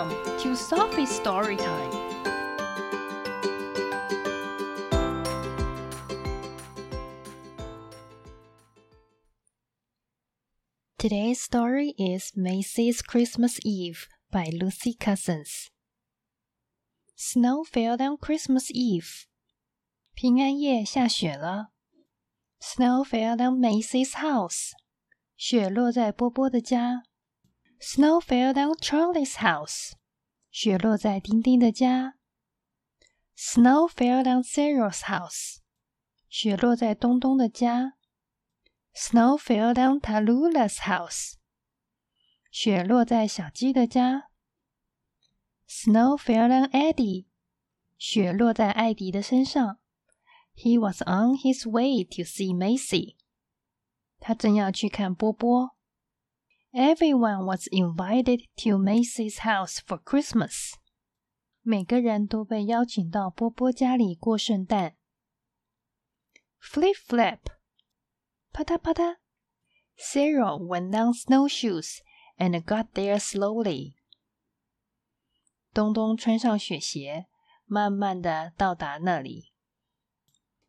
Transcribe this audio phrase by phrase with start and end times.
[0.00, 1.90] Welcome to Sophie's Story Time.
[10.98, 15.68] Today's story is Maisy's Christmas Eve by Lucy Cousins.
[17.14, 19.26] Snow fell on Christmas Eve.
[20.14, 21.72] 平安夜下雪了。
[22.58, 24.70] Snow fell on Maisy's house.
[25.36, 27.02] 雪落在波波的家。
[27.82, 29.94] Snow fell on Charley's house.
[30.50, 32.14] 雪落在丁丁的家。
[33.36, 35.58] Snow fell on Sarah's house.
[36.28, 37.94] 雪落在东东的家。
[38.94, 41.34] Snow fell on Tallulah' house.
[42.50, 44.30] 雪落在小鸡的家。
[45.68, 47.26] Snow fell on Eddie.
[47.96, 49.78] 雪落在艾迪的身上。
[50.54, 53.16] He was on his way to see Macy.
[54.18, 55.76] 他正要去看波波。
[56.72, 60.74] Everyone was invited to Maisy's house for Christmas.
[61.62, 64.96] 每个人都被邀请到波波家里过圣诞。
[66.62, 67.40] Flip flap，
[68.52, 69.16] 啪嗒啪嗒。
[69.98, 71.98] Cyril went down snowshoes
[72.38, 73.96] and got there slowly.
[75.74, 77.26] 东东穿上雪鞋，
[77.66, 79.52] 慢慢的到达那里。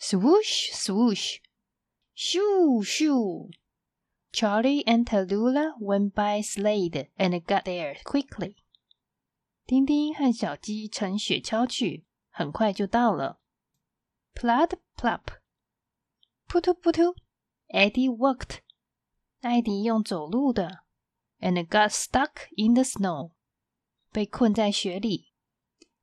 [0.00, 1.36] Swoosh swoosh，
[2.16, 3.48] 咻咻。
[4.34, 8.56] Charley and Tallulah went by sleigh and got there quickly.
[9.64, 13.40] 丁丁和小鸡乘雪橇去，很快就到了。
[14.34, 15.38] Plop plop，
[16.48, 17.14] 扑突扑突。
[17.68, 18.10] Eddie
[21.40, 23.30] And got stuck in the snow.
[23.30, 23.30] snow，
[24.10, 25.32] 被困在雪里。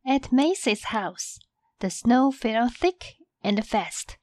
[0.04, 4.16] At Maisy's house，the snow fell thick and fast。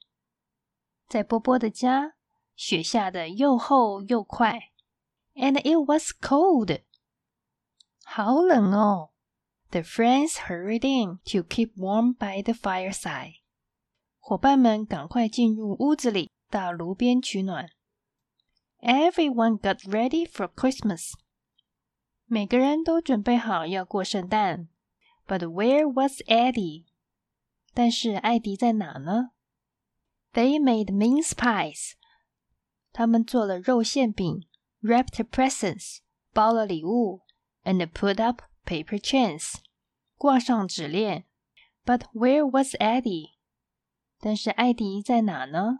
[1.08, 2.14] 在波波的家。
[2.57, 4.71] 雪下的又厚又快。
[5.35, 6.83] And it was cold.
[8.03, 9.11] 好冷哦。
[9.71, 13.37] The friends hurried in to keep warm by the fireside.
[14.19, 16.29] 伙伴们赶快进入屋子里。
[16.53, 17.67] 到炉边取暖。
[18.79, 21.13] Everyone got ready for Christmas。
[22.25, 24.67] 每个人都准备好要过圣诞。
[25.25, 26.85] But where was Eddie？
[27.73, 29.31] 但是艾迪在哪呢？
[30.33, 31.93] They made mince pies。
[32.97, 34.47] 他们做了肉馅饼，
[34.81, 35.99] wrapped presents，
[36.31, 37.21] 包了礼物，
[37.63, 39.55] and put up paper chains，
[40.17, 41.25] 挂上纸链。
[41.85, 43.33] But where was Eddie？
[44.19, 45.79] 但是艾迪在哪呢？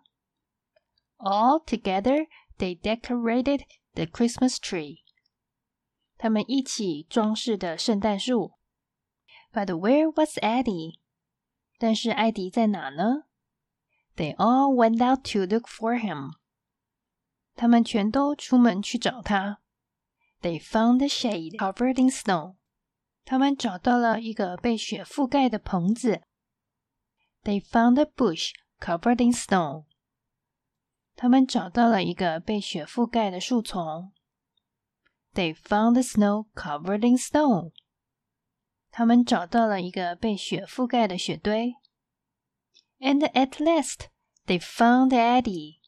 [1.18, 3.62] all together, they decorated
[3.94, 5.00] the Christmas tree.
[6.18, 8.54] 他们一起装饰的圣诞树。
[9.54, 11.00] But where was Eddie?
[11.78, 13.24] 但是艾迪在哪呢？
[14.16, 16.34] They all went out to look for him.
[17.58, 19.60] 他们全都出门去找他。
[20.42, 22.56] They found a shade covered in snow.
[23.26, 26.22] 他们找到了一个被雪覆盖的棚子。
[27.44, 29.86] They found a bush covered in snow.
[31.16, 34.12] 他们找到了一个被雪覆盖的树丛。
[35.34, 37.72] They found the snow covered in snow。
[38.92, 41.76] 他们找到了一个被雪覆盖的雪堆。
[43.00, 44.10] And at last
[44.46, 45.80] they found Eddie.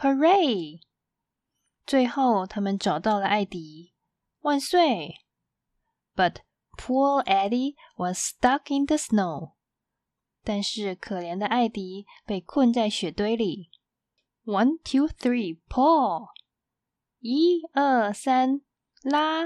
[0.00, 0.80] Hooray!
[1.88, 3.92] 最后，他们找到了艾迪。
[4.40, 5.16] 万岁！
[6.14, 6.36] But
[6.76, 9.52] poor Eddie was stuck in the snow.
[10.42, 13.70] 但是可怜的艾迪被困在雪堆里。
[14.44, 16.28] One, two, three, pull！
[17.20, 18.60] 一二三，
[19.02, 19.44] 拉！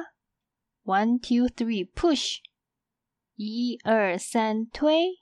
[0.84, 2.38] One, two, three, push！
[3.36, 5.20] 一二三，推！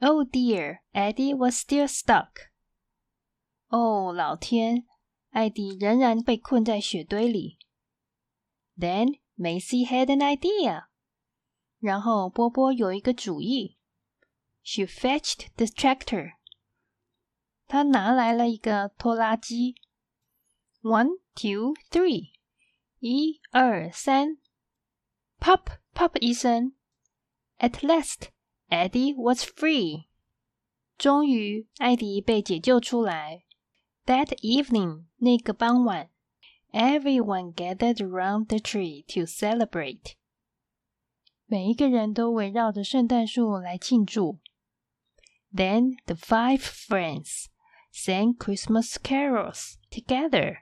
[0.00, 2.48] Oh dear, Eddie was still stuck.
[3.68, 4.86] 哦，老天，
[5.35, 7.57] 艾迪仍然被困在雪堆里。
[8.77, 10.85] Then Maisy had an idea。
[11.79, 13.77] 然后波波有一个主意。
[14.63, 16.35] She fetched the tractor。
[17.67, 19.75] 她拿来了一个拖拉机。
[20.81, 22.31] One, two, three。
[22.99, 24.37] 一二三
[25.41, 26.73] ，pop pop 一声。
[27.57, 28.29] At last,
[28.69, 30.07] Eddie was free。
[30.97, 33.44] 终于，艾迪被解救出来。
[34.06, 36.10] That evening，那个傍晚，
[36.72, 40.14] everyone gathered around the tree to celebrate。
[41.46, 44.38] 每一个人都围绕着圣诞树来庆祝。
[45.52, 47.46] Then the five friends
[47.92, 50.58] sang Christmas carols together。